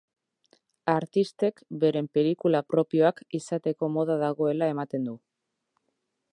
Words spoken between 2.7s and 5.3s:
propioak izateko moda dagoela ematen du.